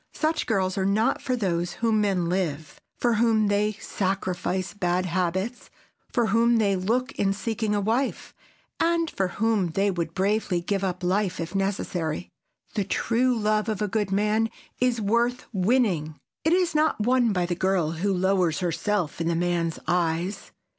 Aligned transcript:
Such 0.15 0.47
girls 0.47 0.79
are 0.79 0.83
not 0.83 1.23
those 1.25 1.73
for 1.75 1.79
whom 1.81 2.01
men 2.01 2.27
live, 2.27 2.81
for 2.97 3.13
whom 3.21 3.49
they 3.49 3.73
sacrifice 3.73 4.73
bad 4.73 5.05
habits, 5.05 5.69
for 6.11 6.25
whom 6.33 6.57
they 6.57 6.75
look 6.75 7.11
in 7.19 7.33
seeking 7.33 7.75
a 7.75 7.79
wife, 7.79 8.33
and 8.79 9.11
for 9.11 9.27
whom 9.27 9.67
they 9.67 9.91
would 9.91 10.15
bravely 10.15 10.59
give 10.59 10.83
up 10.83 11.03
life 11.03 11.39
if 11.39 11.53
necessary. 11.53 12.29
The 12.73 12.83
true 12.83 13.37
love 13.37 13.69
of 13.69 13.79
a 13.79 13.87
good 13.87 14.11
man 14.11 14.49
is 14.79 14.99
worth 14.99 15.45
winning. 15.53 16.15
It 16.43 16.53
is 16.53 16.73
not 16.73 17.01
won 17.01 17.31
by 17.31 17.45
the 17.45 17.53
girl 17.53 17.91
who 17.91 18.11
lowers 18.11 18.61
herself 18.61 19.21
in 19.21 19.29
a 19.29 19.35
man's 19.35 19.77
eyes. 19.87 20.51